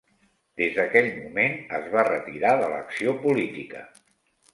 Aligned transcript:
Des 0.59 0.77
d'aquell 0.77 1.09
moment 1.17 1.53
es 1.79 1.85
va 1.97 2.05
retirar 2.07 2.53
de 2.63 2.71
l'acció 2.73 3.13
política. 3.27 3.83